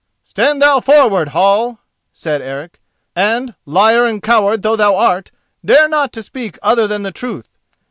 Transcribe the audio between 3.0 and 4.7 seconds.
"and liar and coward